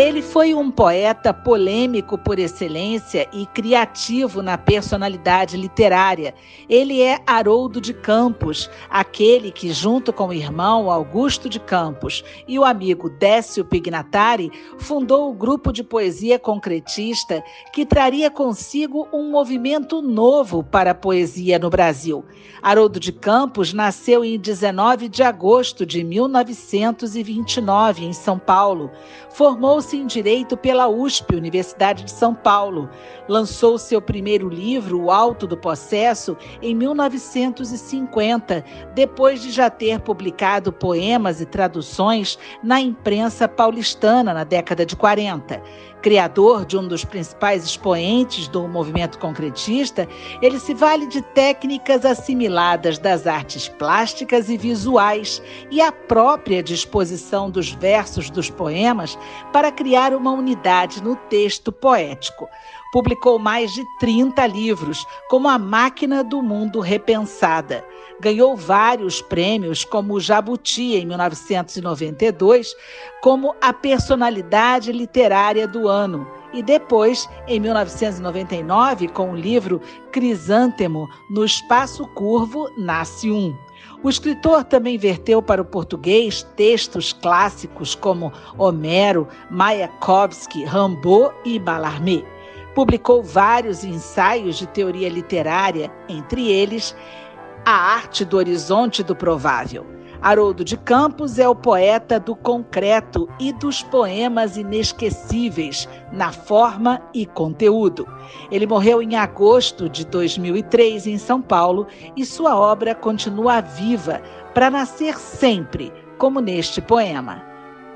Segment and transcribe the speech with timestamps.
[0.00, 6.36] Ele foi um poeta polêmico por excelência e criativo na personalidade literária.
[6.68, 12.56] Ele é Haroldo de Campos, aquele que, junto com o irmão Augusto de Campos e
[12.60, 20.00] o amigo Décio Pignatari, fundou o grupo de poesia concretista que traria consigo um movimento
[20.00, 22.24] novo para a poesia no Brasil.
[22.62, 28.92] Haroldo de Campos nasceu em 19 de agosto de 1929, em São Paulo.
[29.30, 32.88] Formou-se em Direito pela USP, Universidade de São Paulo.
[33.28, 38.64] Lançou seu primeiro livro, O Alto do Processo, em 1950,
[38.94, 45.62] depois de já ter publicado poemas e traduções na imprensa paulistana na década de 40
[46.00, 50.06] criador de um dos principais expoentes do movimento concretista,
[50.40, 57.50] ele se vale de técnicas assimiladas das artes plásticas e visuais e a própria disposição
[57.50, 59.18] dos versos dos poemas
[59.52, 62.48] para criar uma unidade no texto poético.
[62.92, 67.84] Publicou mais de 30 livros, como A Máquina do Mundo Repensada.
[68.18, 72.74] Ganhou vários prêmios, como o Jabuti, em 1992,
[73.22, 76.26] como a personalidade literária do ano.
[76.52, 83.54] E depois, em 1999, com o livro Crisântemo, no Espaço Curvo, nasce um.
[84.02, 92.22] O escritor também verteu para o português textos clássicos como Homero, Mayakovsky, Rimbaud e Mallarmé.
[92.74, 96.96] Publicou vários ensaios de teoria literária, entre eles
[97.64, 99.97] A Arte do Horizonte do Provável.
[100.20, 107.24] Haroldo de Campos é o poeta do concreto e dos poemas inesquecíveis na forma e
[107.24, 108.06] conteúdo.
[108.50, 114.20] Ele morreu em agosto de 2003 em São Paulo e sua obra continua viva
[114.54, 117.42] para nascer sempre, como neste poema.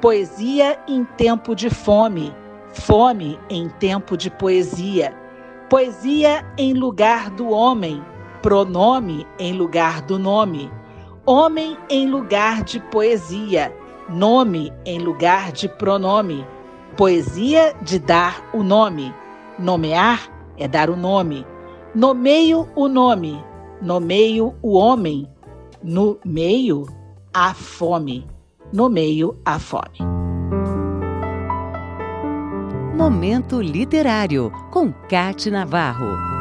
[0.00, 2.34] Poesia em tempo de fome
[2.74, 5.14] Fome em tempo de poesia.
[5.70, 8.04] Poesia em lugar do homem.
[8.42, 10.70] Pronome em lugar do nome.
[11.26, 13.74] Homem em lugar de poesia.
[14.10, 16.46] Nome em lugar de pronome.
[16.98, 19.14] Poesia de dar o nome.
[19.58, 21.46] Nomear é dar o nome.
[21.94, 23.42] Nomeio o nome.
[23.80, 25.26] Nomeio o homem.
[25.82, 26.86] No meio,
[27.32, 28.26] a fome.
[28.70, 29.98] No meio, a fome.
[32.94, 36.33] Momento Literário, com Cate Navarro.